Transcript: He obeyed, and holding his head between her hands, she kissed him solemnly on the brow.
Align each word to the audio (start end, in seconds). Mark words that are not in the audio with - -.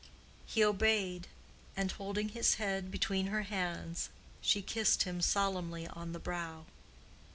He 0.47 0.63
obeyed, 0.63 1.27
and 1.77 1.91
holding 1.91 2.29
his 2.29 2.55
head 2.55 2.89
between 2.89 3.27
her 3.27 3.43
hands, 3.43 4.09
she 4.41 4.63
kissed 4.63 5.03
him 5.03 5.21
solemnly 5.21 5.85
on 5.89 6.11
the 6.11 6.17
brow. 6.19 6.65